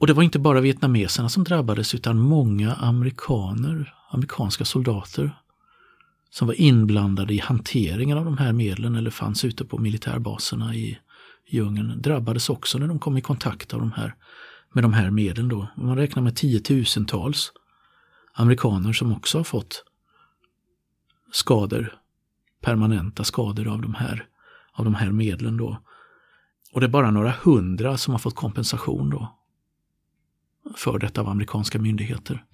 Och 0.00 0.06
det 0.06 0.12
var 0.12 0.22
inte 0.22 0.38
bara 0.38 0.60
vietnameserna 0.60 1.28
som 1.28 1.44
drabbades 1.44 1.94
utan 1.94 2.18
många 2.18 2.74
amerikaner, 2.74 3.94
amerikanska 4.10 4.64
soldater 4.64 5.36
som 6.30 6.46
var 6.46 6.60
inblandade 6.60 7.34
i 7.34 7.38
hanteringen 7.38 8.18
av 8.18 8.24
de 8.24 8.38
här 8.38 8.52
medlen 8.52 8.96
eller 8.96 9.10
fanns 9.10 9.44
ute 9.44 9.64
på 9.64 9.78
militärbaserna 9.78 10.74
i 10.74 10.98
djungeln 11.48 12.02
drabbades 12.02 12.50
också 12.50 12.78
när 12.78 12.88
de 12.88 12.98
kom 12.98 13.16
i 13.16 13.20
kontakt 13.20 13.74
av 13.74 13.80
de 13.80 13.92
här, 13.92 14.14
med 14.74 14.84
de 14.84 14.92
här 14.92 15.10
medlen. 15.10 15.48
Då. 15.48 15.68
Man 15.76 15.96
räknar 15.96 16.22
med 16.22 16.36
tiotusentals 16.36 17.52
amerikaner 18.34 18.92
som 18.92 19.12
också 19.12 19.38
har 19.38 19.44
fått 19.44 19.84
skador, 21.32 21.94
permanenta 22.60 23.24
skador 23.24 23.68
av 23.68 23.82
de 23.82 23.94
här, 23.94 24.26
av 24.72 24.84
de 24.84 24.94
här 24.94 25.12
medlen. 25.12 25.56
Då. 25.56 25.82
Och 26.72 26.80
det 26.80 26.86
är 26.86 26.90
bara 26.90 27.10
några 27.10 27.34
hundra 27.42 27.96
som 27.96 28.14
har 28.14 28.18
fått 28.18 28.36
kompensation 28.36 29.10
då 29.10 29.36
för 30.76 30.98
detta 30.98 31.20
av 31.20 31.28
amerikanska 31.28 31.78
myndigheter. 31.78 32.44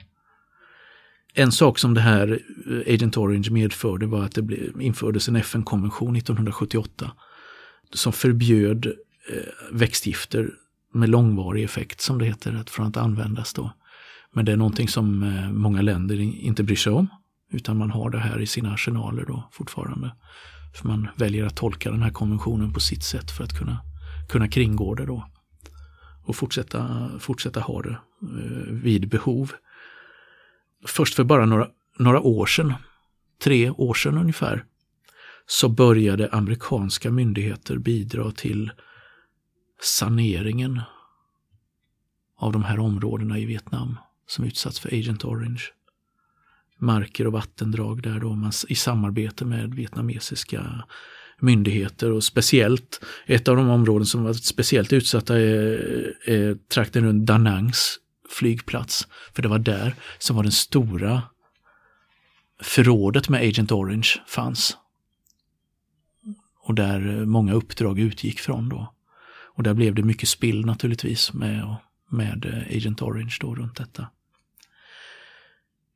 En 1.34 1.52
sak 1.52 1.78
som 1.78 1.94
det 1.94 2.00
här 2.00 2.40
eh, 2.70 2.94
Agent 2.94 3.16
Orange 3.16 3.50
medförde 3.50 4.06
var 4.06 4.24
att 4.24 4.34
det 4.34 4.72
infördes 4.80 5.28
en 5.28 5.36
FN-konvention 5.36 6.16
1978 6.16 7.12
som 7.92 8.12
förbjöd 8.12 8.86
eh, 8.86 9.72
växtgifter 9.72 10.50
med 10.96 11.08
långvarig 11.08 11.64
effekt 11.64 12.00
som 12.00 12.18
det 12.18 12.24
heter, 12.24 12.64
från 12.66 12.86
att 12.86 12.96
användas 12.96 13.52
då. 13.52 13.72
Men 14.32 14.44
det 14.44 14.52
är 14.52 14.56
någonting 14.56 14.88
som 14.88 15.22
eh, 15.22 15.50
många 15.50 15.82
länder 15.82 16.20
inte 16.20 16.62
bryr 16.62 16.76
sig 16.76 16.92
om, 16.92 17.08
utan 17.52 17.76
man 17.76 17.90
har 17.90 18.10
det 18.10 18.18
här 18.18 18.40
i 18.40 18.46
sina 18.46 18.72
arsenaler 18.72 19.24
då 19.24 19.48
fortfarande. 19.52 20.14
För 20.74 20.88
man 20.88 21.08
väljer 21.16 21.46
att 21.46 21.56
tolka 21.56 21.90
den 21.90 22.02
här 22.02 22.10
konventionen 22.10 22.72
på 22.72 22.80
sitt 22.80 23.04
sätt 23.04 23.30
för 23.30 23.44
att 23.44 23.58
kunna, 23.58 23.80
kunna 24.28 24.48
kringgå 24.48 24.94
det 24.94 25.06
då. 25.06 25.26
Och 26.24 26.36
fortsätta, 26.36 27.10
fortsätta 27.18 27.60
ha 27.60 27.82
det 27.82 27.98
eh, 28.22 28.72
vid 28.72 29.08
behov. 29.08 29.52
Först 30.86 31.14
för 31.14 31.24
bara 31.24 31.46
några, 31.46 31.68
några 31.98 32.20
år 32.20 32.46
sedan, 32.46 32.74
tre 33.44 33.70
år 33.70 33.94
sedan 33.94 34.18
ungefär, 34.18 34.64
så 35.46 35.68
började 35.68 36.28
amerikanska 36.32 37.10
myndigheter 37.10 37.78
bidra 37.78 38.30
till 38.30 38.70
saneringen 39.82 40.80
av 42.36 42.52
de 42.52 42.64
här 42.64 42.78
områdena 42.78 43.38
i 43.38 43.44
Vietnam 43.44 43.98
som 44.26 44.44
utsatts 44.44 44.80
för 44.80 44.88
Agent 44.88 45.24
Orange. 45.24 45.62
Marker 46.78 47.26
och 47.26 47.32
vattendrag 47.32 48.02
där 48.02 48.20
då 48.20 48.34
man 48.34 48.52
i 48.68 48.74
samarbete 48.74 49.44
med 49.44 49.74
vietnamesiska 49.74 50.84
myndigheter 51.40 52.12
och 52.12 52.24
speciellt 52.24 53.04
ett 53.26 53.48
av 53.48 53.56
de 53.56 53.70
områden 53.70 54.06
som 54.06 54.24
var 54.24 54.32
speciellt 54.32 54.92
utsatta 54.92 55.38
är, 55.38 56.14
är 56.30 56.54
trakten 56.68 57.04
runt 57.04 57.26
Danangs 57.26 57.98
flygplats. 58.30 59.08
För 59.32 59.42
det 59.42 59.48
var 59.48 59.58
där 59.58 59.94
som 60.18 60.36
var 60.36 60.42
den 60.42 60.52
stora 60.52 61.22
förrådet 62.62 63.28
med 63.28 63.48
Agent 63.48 63.72
Orange 63.72 64.08
fanns. 64.26 64.76
Och 66.62 66.74
där 66.74 67.24
många 67.24 67.52
uppdrag 67.52 67.98
utgick 67.98 68.40
från 68.40 68.68
då. 68.68 68.95
Och 69.56 69.62
där 69.62 69.74
blev 69.74 69.94
det 69.94 70.02
mycket 70.02 70.28
spill 70.28 70.66
naturligtvis 70.66 71.32
med, 71.32 71.76
med 72.10 72.44
eh, 72.44 72.76
Agent 72.76 73.02
Orange 73.02 73.36
då 73.40 73.54
runt 73.54 73.76
detta. 73.76 74.06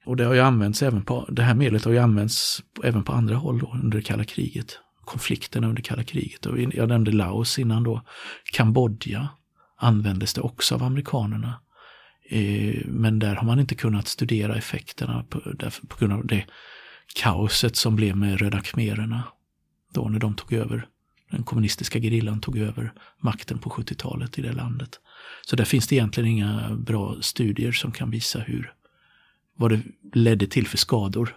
Och 0.04 0.16
det 0.16 0.24
har 0.24 0.34
ju 0.34 0.40
använts 0.40 0.82
även 0.82 1.02
på, 1.02 1.26
det 1.30 1.42
här 1.42 1.54
medlet 1.54 1.84
har 1.84 1.92
ju 1.92 1.98
använts 1.98 2.62
även 2.84 3.02
på 3.02 3.12
andra 3.12 3.36
håll 3.36 3.58
då, 3.58 3.72
under 3.82 3.98
det 3.98 4.04
kalla 4.04 4.24
kriget. 4.24 4.78
Konflikterna 5.04 5.68
under 5.68 5.82
kalla 5.82 6.02
kriget. 6.02 6.46
Och 6.46 6.60
jag 6.60 6.88
nämnde 6.88 7.12
Laos 7.12 7.58
innan 7.58 7.82
då. 7.82 8.02
Kambodja 8.52 9.28
användes 9.76 10.34
det 10.34 10.40
också 10.40 10.74
av 10.74 10.82
amerikanerna. 10.82 11.60
Eh, 12.28 12.82
men 12.86 13.18
där 13.18 13.34
har 13.34 13.46
man 13.46 13.60
inte 13.60 13.74
kunnat 13.74 14.08
studera 14.08 14.56
effekterna 14.56 15.24
på, 15.28 15.40
på 15.88 15.96
grund 15.98 16.12
av 16.12 16.26
det 16.26 16.44
kaoset 17.14 17.76
som 17.76 17.96
blev 17.96 18.16
med 18.16 18.40
röda 18.40 18.60
khmererna. 18.60 19.22
Då 19.94 20.08
när 20.08 20.18
de 20.18 20.34
tog 20.34 20.52
över, 20.52 20.86
den 21.30 21.42
kommunistiska 21.42 21.98
gerillan 21.98 22.40
tog 22.40 22.58
över 22.58 22.92
makten 23.18 23.58
på 23.58 23.70
70-talet 23.70 24.38
i 24.38 24.42
det 24.42 24.52
landet. 24.52 25.00
Så 25.46 25.56
där 25.56 25.64
finns 25.64 25.88
det 25.88 25.94
egentligen 25.94 26.30
inga 26.30 26.76
bra 26.76 27.16
studier 27.20 27.72
som 27.72 27.92
kan 27.92 28.10
visa 28.10 28.38
hur 28.38 28.74
vad 29.56 29.70
det 29.70 29.82
ledde 30.12 30.46
till 30.46 30.66
för 30.66 30.78
skador 30.78 31.36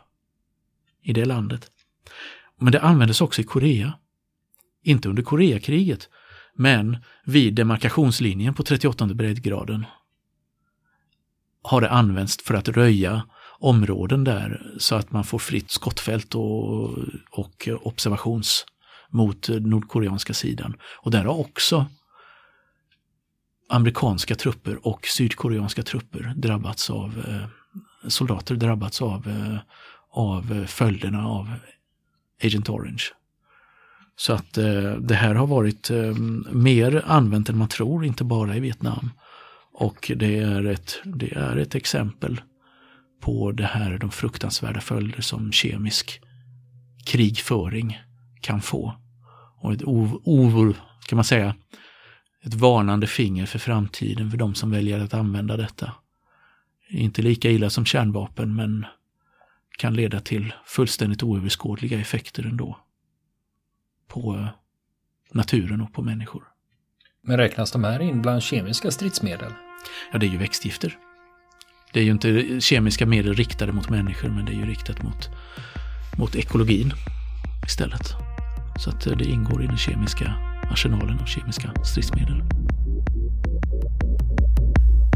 i 1.01 1.13
det 1.13 1.25
landet. 1.25 1.71
Men 2.59 2.71
det 2.71 2.81
användes 2.81 3.21
också 3.21 3.41
i 3.41 3.43
Korea. 3.43 3.93
Inte 4.83 5.09
under 5.09 5.23
Koreakriget, 5.23 6.09
men 6.55 6.97
vid 7.25 7.53
demarkationslinjen 7.53 8.53
på 8.53 8.63
38 8.63 9.05
breddgraden 9.05 9.85
har 11.61 11.81
det 11.81 11.89
använts 11.89 12.37
för 12.43 12.53
att 12.53 12.67
röja 12.67 13.23
områden 13.59 14.23
där 14.23 14.73
så 14.77 14.95
att 14.95 15.11
man 15.11 15.23
får 15.23 15.39
fritt 15.39 15.71
skottfält 15.71 16.35
och, 16.35 16.89
och 17.31 17.69
observations 17.81 18.65
mot 19.13 19.49
nordkoreanska 19.49 20.33
sidan. 20.33 20.75
Och 21.01 21.11
där 21.11 21.25
har 21.25 21.39
också 21.39 21.85
amerikanska 23.69 24.35
trupper 24.35 24.87
och 24.87 25.05
sydkoreanska 25.05 25.83
trupper 25.83 26.33
drabbats 26.35 26.89
av 26.89 27.23
eh, 27.27 27.47
soldater 28.09 28.55
drabbats 28.55 29.01
av, 29.01 29.27
eh, 29.27 29.57
av 30.09 30.51
eh, 30.51 30.65
följderna 30.65 31.27
av 31.27 31.49
Agent 32.43 32.69
Orange. 32.69 33.03
Så 34.15 34.33
att 34.33 34.57
eh, 34.57 34.93
det 34.93 35.15
här 35.15 35.35
har 35.35 35.47
varit 35.47 35.89
eh, 35.89 36.15
mer 36.51 37.03
använt 37.05 37.49
än 37.49 37.57
man 37.57 37.67
tror, 37.67 38.05
inte 38.05 38.23
bara 38.23 38.55
i 38.55 38.59
Vietnam. 38.59 39.09
Och 39.73 40.11
det 40.15 40.39
är 40.39 40.65
ett, 40.65 40.99
det 41.03 41.33
är 41.33 41.57
ett 41.57 41.75
exempel 41.75 42.41
på 43.21 43.51
det 43.51 43.65
här, 43.65 43.97
de 43.97 44.11
fruktansvärda 44.11 44.81
följder 44.81 45.21
som 45.21 45.51
kemisk 45.51 46.21
krigföring 47.05 47.99
kan 48.41 48.61
få. 48.61 49.02
Och 49.63 49.73
ett 49.73 49.83
ov, 49.83 50.77
kan 51.07 51.15
man 51.15 51.25
säga, 51.25 51.55
ett 52.41 52.53
varnande 52.53 53.07
finger 53.07 53.45
för 53.45 53.59
framtiden 53.59 54.31
för 54.31 54.37
de 54.37 54.55
som 54.55 54.71
väljer 54.71 54.99
att 54.99 55.13
använda 55.13 55.57
detta. 55.57 55.91
Inte 56.89 57.21
lika 57.21 57.49
illa 57.49 57.69
som 57.69 57.85
kärnvapen 57.85 58.55
men 58.55 58.85
kan 59.77 59.93
leda 59.93 60.19
till 60.19 60.53
fullständigt 60.65 61.23
oöverskådliga 61.23 61.99
effekter 61.99 62.43
ändå. 62.43 62.77
På 64.07 64.35
eh, 64.35 64.47
naturen 65.31 65.81
och 65.81 65.93
på 65.93 66.01
människor. 66.01 66.43
Men 67.21 67.37
räknas 67.37 67.71
de 67.71 67.83
här 67.83 67.99
in 67.99 68.21
bland 68.21 68.43
kemiska 68.43 68.91
stridsmedel? 68.91 69.51
Ja, 70.11 70.19
det 70.19 70.25
är 70.25 70.31
ju 70.31 70.37
växtgifter. 70.37 70.97
Det 71.93 71.99
är 71.99 72.03
ju 72.03 72.11
inte 72.11 72.61
kemiska 72.61 73.05
medel 73.05 73.33
riktade 73.33 73.71
mot 73.71 73.89
människor, 73.89 74.29
men 74.29 74.45
det 74.45 74.51
är 74.51 74.57
ju 74.57 74.65
riktat 74.65 75.03
mot, 75.03 75.29
mot 76.17 76.35
ekologin 76.35 76.91
istället. 77.65 78.22
Så 78.79 78.89
att 78.89 79.07
eh, 79.07 79.17
det 79.17 79.25
ingår 79.25 79.63
i 79.63 79.67
den 79.67 79.77
kemiska 79.77 80.33
arsenalen 80.71 81.19
av 81.19 81.25
kemiska 81.25 81.71
stridsmedel. 81.83 82.43